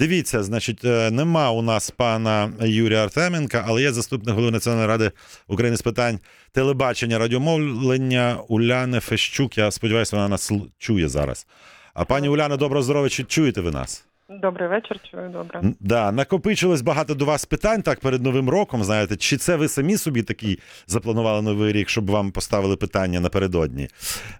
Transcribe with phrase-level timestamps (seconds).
[0.00, 5.10] Дивіться, значить, е, нема у нас пана Юрія Артеменка, але є заступник голови Національної ради
[5.48, 6.20] України з питань
[6.52, 9.58] телебачення, радіомовлення Уляни Фещук.
[9.58, 11.46] Я сподіваюся, вона нас чує зараз.
[11.94, 14.04] А пані Уляна, доброго здоров'я, чи чуєте ви нас?
[14.30, 15.62] Добрий вечір, чую добре.
[15.80, 18.84] Да, накопичилось багато до вас питань так перед новим роком.
[18.84, 23.88] Знаєте, чи це ви самі собі такий запланували новий рік, щоб вам поставили питання напередодні?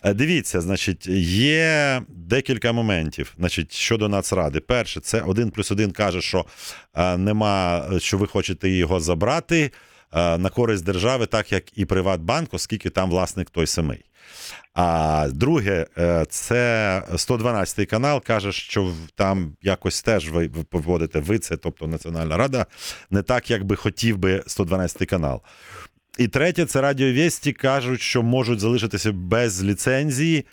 [0.03, 3.35] Е, Дивіться, значить, є декілька моментів.
[3.39, 4.61] Значить, щодо Нацради.
[4.61, 6.45] Перше, це один плюс один каже, що
[6.95, 9.71] е, нема, що ви хочете його забрати е,
[10.13, 14.05] на користь держави, так як і Приватбанк, оскільки там власник той самий.
[14.75, 21.39] А друге, е, це 112 канал каже, що там якось теж ви ви поводите ви
[21.39, 22.67] це, тобто Національна Рада,
[23.11, 25.43] не так, як би хотів би 112 канал.
[26.19, 30.45] І третє, це Радіо Вєсті кажуть, що можуть залишитися без ліцензії е,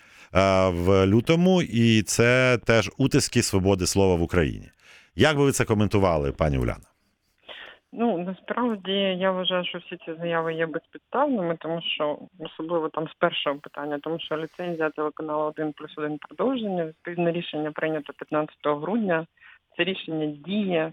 [0.68, 4.70] в лютому, і це теж утиски свободи слова в Україні.
[5.16, 6.87] Як би ви це коментували, пані Уляна?
[7.92, 13.14] Ну насправді я вважаю, що всі ці заяви є безпідставними, тому що особливо там з
[13.14, 19.26] першого питання, тому що ліцензія телеканалу 1 плюс 1 продовження, відповідне рішення прийнято 15 грудня.
[19.76, 20.92] Це рішення діє.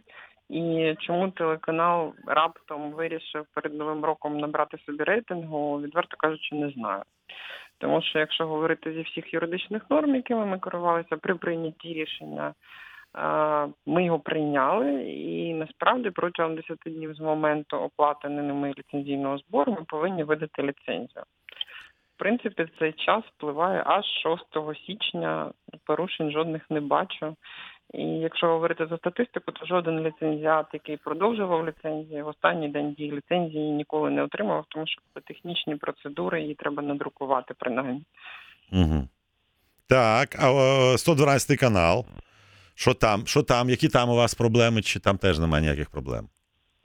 [0.49, 7.03] І чому телеканал раптом вирішив перед новим роком набрати собі рейтингу, відверто кажучи, не знаю.
[7.77, 12.53] Тому що якщо говорити зі всіх юридичних норм, якими ми керувалися при прийнятті рішення,
[13.85, 19.83] ми його прийняли, і насправді протягом 10 днів з моменту оплати ними ліцензійного збору ми
[19.87, 21.23] повинні видати ліцензію.
[22.15, 25.51] В принципі, цей час впливає аж 6 січня.
[25.85, 27.35] Порушень жодних не бачу.
[27.93, 33.11] І якщо говорити за статистику, то жоден ліцензіат, який продовжував ліцензію, в останній день дії
[33.11, 38.03] ліцензії ніколи не отримав, тому що це технічні процедури, її треба надрукувати принаймні.
[38.71, 39.07] Угу.
[39.89, 42.05] Так, а о, 112 канал.
[42.75, 43.25] Що там?
[43.25, 43.69] Що там?
[43.69, 46.29] Які там у вас проблеми, чи там теж немає ніяких проблем?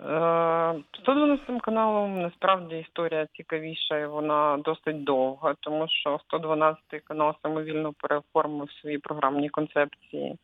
[0.00, 7.92] Е, 112 каналом насправді історія цікавіша і вона досить довга, тому що 112 канал самовільно
[7.92, 10.36] переоформив свої програмні концепції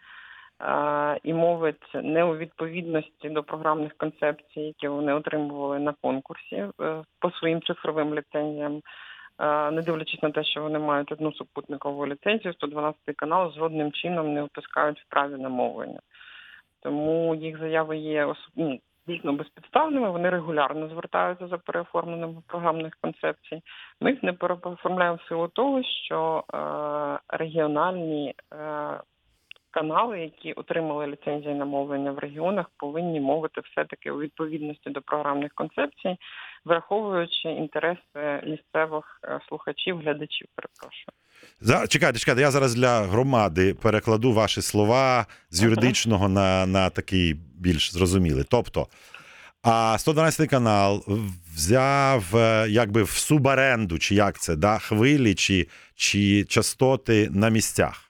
[0.61, 7.03] е, і мовить не у відповідності до програмних концепцій, які вони отримували на конкурсі е,
[7.19, 8.83] по своїм цифровим ліцензіям.
[9.39, 14.35] Е, Не дивлячись на те, що вони мають одну супутникову ліцензію, 112 канал жодним чином
[14.35, 16.01] не впускають в праві на мовлення.
[16.83, 20.11] Тому їх заяви є ну, дійсно безпідставними.
[20.11, 23.63] Вони регулярно звертаються за переоформленням програмних концепцій.
[24.01, 26.59] Ми їх не переоформляємо в силу того, що е,
[27.29, 28.57] регіональні е,
[29.77, 35.53] канали, які отримали ліцензії на мовлення в регіонах, повинні мовити все-таки у відповідності до програмних
[35.55, 36.17] концепцій,
[36.65, 40.47] враховуючи інтереси місцевих е, слухачів, глядачів.
[40.55, 41.13] Перепрошую.
[41.61, 47.35] За, чекайте, чекайте, я зараз для громади перекладу ваші слова з юридичного на, на такий
[47.61, 48.45] більш зрозумілий.
[48.51, 48.87] Тобто,
[49.63, 51.05] а 112 канал
[51.55, 58.06] взяв е, якби в субаренду, чи як це, да, хвилі чи, чи частоти на місцях.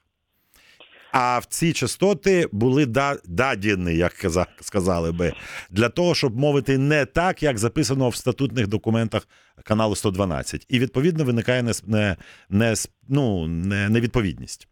[1.11, 5.33] А в ці частоти були да- дадені, як каза- сказали би,
[5.69, 9.27] для того, щоб мовити не так, як записано в статутних документах
[9.63, 10.65] каналу 112.
[10.69, 12.15] І відповідно виникає не, не,
[12.49, 12.73] не,
[13.09, 14.67] ну, не, невідповідність.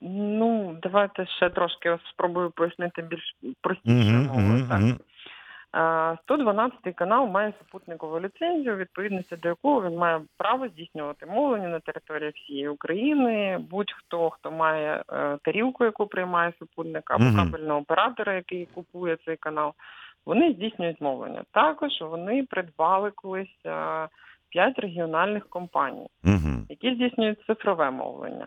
[0.00, 4.80] Ну, давайте ще трошки спробую пояснити більш простіше Угу, угу, так.
[4.82, 4.92] угу.
[5.78, 11.80] А, 112 канал має супутникову ліцензію, відповідності до якого він має право здійснювати мовлення на
[11.80, 13.58] території всієї України.
[13.70, 19.72] Будь-хто, хто має е, тарілку, яку приймає супутник, або кабельного оператора, який купує цей канал,
[20.26, 21.42] вони здійснюють мовлення.
[21.52, 24.08] Також вони придбали колись е,
[24.48, 26.08] п'ять регіональних компаній,
[26.68, 28.46] які здійснюють цифрове мовлення.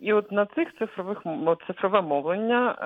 [0.00, 1.22] І от на цих цифрових
[1.66, 2.76] цифрове мовлення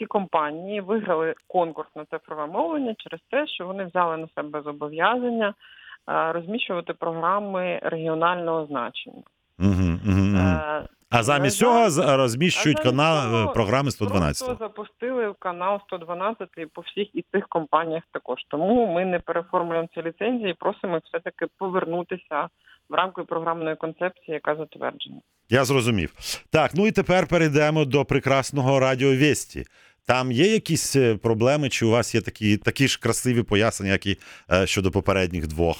[0.00, 5.48] ці компанії виграли конкурс на цифрове мовлення через те, що вони взяли на себе зобов'язання
[5.48, 9.22] е, розміщувати програми регіонального значення.
[9.58, 14.46] Угу, угу, Е, А замість цього розміщують а замість канал цього е, програми 112.
[14.48, 18.38] Просто запустили канал 112 по всіх і цих компаніях також.
[18.48, 22.48] Тому ми не переформуємо ці ліцензії, просимо все таки повернутися
[22.88, 25.20] в рамки програмної концепції, яка затверджена.
[25.50, 26.12] Я зрозумів.
[26.50, 29.64] Так, ну і тепер перейдемо до прекрасного радіо Вєсті.
[30.10, 34.06] Там є якісь е, проблеми, чи у вас є такі, такі ж красиві пояснення, як
[34.06, 34.16] і
[34.52, 35.76] е, щодо попередніх двох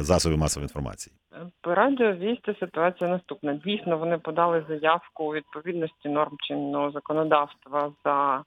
[0.00, 1.16] засобів масової інформації?
[1.60, 3.54] По радіо вісті ситуація наступна.
[3.54, 8.42] Дійсно, вони подали заявку у відповідності норм чинного законодавства за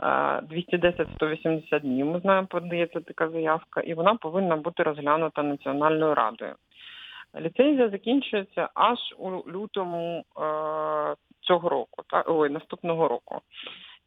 [0.00, 0.06] е,
[1.20, 2.06] 210-180 днів.
[2.06, 6.54] Ми знаємо, подається така заявка, і вона повинна бути розглянута Національною радою.
[7.40, 10.22] Ліцензія закінчується аж у лютому е,
[11.40, 13.40] цього року, та ой, наступного року.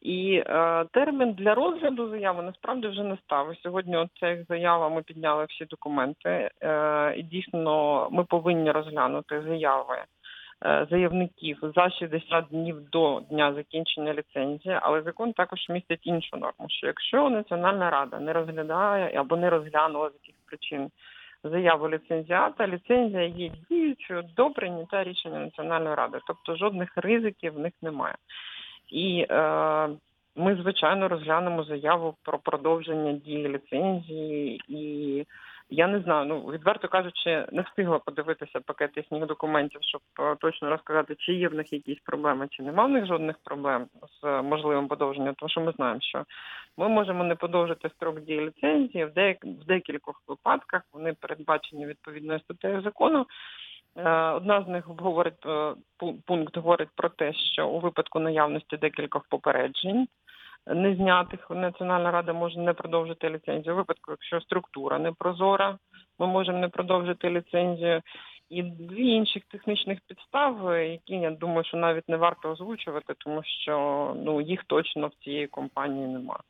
[0.05, 3.55] І е, термін для розгляду заяви насправді вже не став.
[3.63, 4.09] Сьогодні от
[4.49, 6.49] заява ми підняли всі документи.
[6.61, 9.97] Е, і дійсно ми повинні розглянути заяви
[10.65, 14.79] е, заявників за 60 днів до дня закінчення ліцензії.
[14.81, 20.09] Але закон також містить іншу норму, що якщо Національна рада не розглядає або не розглянула
[20.09, 20.89] з яких причин
[21.43, 27.73] заяву ліцензіата, ліцензія є діючою до прийняття рішення Національної ради, тобто жодних ризиків в них
[27.81, 28.15] немає.
[28.89, 29.89] І е,
[30.35, 34.61] ми, звичайно, розглянемо заяву про продовження дії ліцензії.
[34.67, 35.25] І
[35.69, 40.69] я не знаю, ну відверто кажучи, не встигла подивитися пакет їхніх документів, щоб е, точно
[40.69, 43.87] розказати, чи є в них якісь проблеми, чи нема в них жодних проблем
[44.21, 45.35] з е, можливим подовженням.
[45.35, 46.25] Тому що ми знаємо, що
[46.77, 50.81] ми можемо не подовжити строк дії ліцензії в декількох випадках.
[50.93, 53.25] Вони передбачені відповідною статтею закону.
[53.97, 58.77] Е, Одна з них говорить е, пу- пункт говорить про те, що у випадку наявності
[58.77, 60.07] декількох попереджень
[60.67, 63.73] не знятих Національна рада може не продовжити ліцензію.
[63.73, 65.77] У випадку, якщо структура не прозора,
[66.19, 68.01] ми можемо не продовжити ліцензію.
[68.49, 74.13] І дві інших технічних підстави, які я думаю, що навіть не варто озвучувати, тому що
[74.17, 76.41] ну їх точно в цієї компанії немає.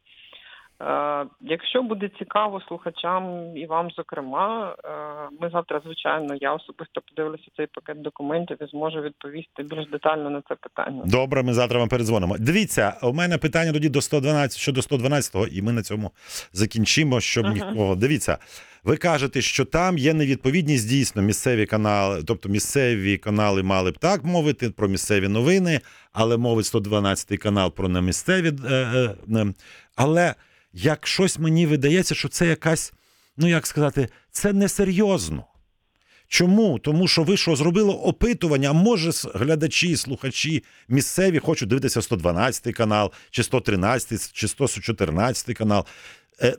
[0.82, 4.90] Е, якщо буде цікаво слухачам і вам, зокрема, е,
[5.42, 10.42] ми завтра, звичайно, я особисто подивлюся цей пакет документів і зможу відповісти більш детально на
[10.50, 11.04] це питання.
[11.06, 12.36] Добре, ми завтра вам передзвонимо.
[12.40, 16.12] Дивіться, у мене питання тоді до 112, щодо 112-го, і ми на цьому
[16.54, 17.54] закінчимо, щоб Ага.
[17.54, 17.96] нікого.
[17.96, 18.38] Дивіться,
[18.84, 24.24] ви кажете, що там є невідповідність дійсно місцеві канали, тобто місцеві канали мали б так
[24.24, 25.80] мовити про місцеві новини,
[26.14, 28.54] але мовить 112 канал про немісцеві.
[28.70, 29.54] Е, е, е.
[29.96, 30.36] Але
[30.76, 32.94] як щось мені видається, що це якась,
[33.38, 35.46] ну як сказати, це несерйозно.
[36.28, 36.80] Чому?
[36.80, 43.12] Тому що ви що зробили опитування, а може глядачі, слухачі місцеві хочуть дивитися 112 канал,
[43.32, 45.86] чи 113, чи 114 канал.
[46.42, 46.56] Е,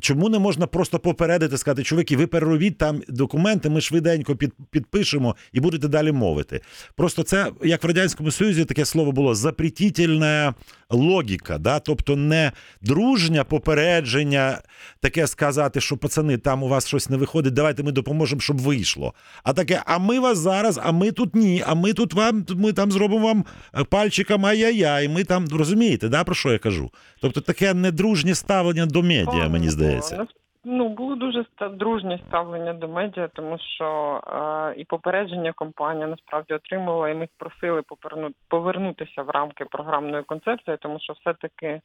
[0.00, 5.36] чому не можна просто попередити, сказати, чуваки, ви переробіть там документи, ми швиденько під, підпишемо
[5.52, 6.60] і будете далі мовити.
[6.94, 10.54] Просто це, як в Радянському Союзі, таке слово було запретительна
[10.90, 11.78] логіка, да?
[11.78, 12.52] тобто не
[12.82, 14.58] дружня попередження,
[15.00, 19.14] таке сказати, що пацани, там у вас щось не виходить, давайте ми допоможемо, щоб вийшло.
[19.42, 22.72] А таке, а ми вас зараз, а ми тут ні, а ми тут вам, ми
[22.72, 23.44] там зробимо вам
[23.78, 26.90] е, пальчиком ай-яй-яй, ми там розумієте, да, про що я кажу?
[27.20, 30.26] Тобто таке недружнє ставлення до медіа, мені здається.
[30.68, 37.08] Ну, було дуже дружнє ставлення до медіа, тому що е, і попередження компанія насправді отримала,
[37.08, 41.80] і ми просили поверну, повернутися в рамки програмної концепції, тому що все-таки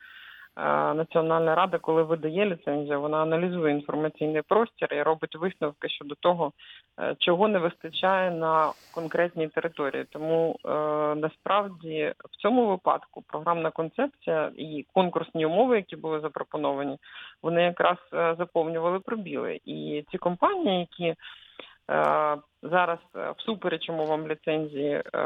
[0.96, 6.52] Національна рада, коли видає ліцензію, вона аналізує інформаційний простір і робить висновки щодо того,
[7.00, 10.06] е, чого не вистачає на конкретній території.
[10.10, 10.70] Тому е,
[11.16, 16.98] насправді в цьому випадку програмна концепція і конкурсні умови, які були запропоновані,
[17.44, 19.60] вони якраз е, заповнювали пробіли.
[19.66, 21.16] І ці компанії, які е,
[22.64, 25.20] зараз е, всупереч умовам ліцензії е,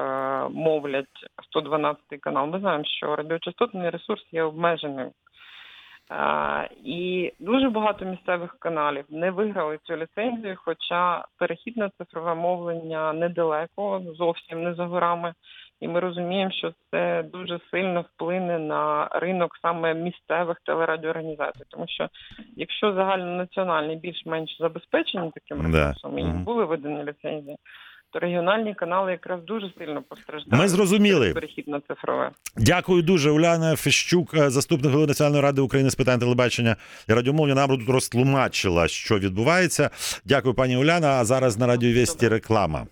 [0.49, 1.05] мовлять
[1.49, 5.11] 112 канал, ми знаємо, що радіочастотний ресурс є обмеженим.
[6.11, 13.13] Е, і дуже багато місцевих каналів не виграли цю ліцензію, хоча перехід на цифрове мовлення
[13.13, 15.33] недалеко, зовсім не за горами.
[15.81, 22.07] І ми розуміємо, що це дуже сильно вплине на ринок саме місцевих телерадіоорганізацій, тому що
[22.55, 26.43] якщо загальнонаціональні більш-менш забезпечені таким ресурсом і Мгм.
[26.43, 27.57] були видані ліцензії,
[28.13, 30.61] то регіональні канали якраз дуже сильно постраждали.
[30.61, 31.33] Ми зрозуміли.
[31.33, 32.31] перехід на цифрове.
[32.57, 33.31] Дякую дуже.
[33.31, 36.75] Уляна Фещук, е, заступник голови Національної ради України з питань телебачення
[37.09, 39.89] і радіомовлення, нам тут розтлумачила, що відбувається.
[40.25, 41.07] Дякую, пані Уляна.
[41.07, 42.85] А зараз на радіовісті реклама.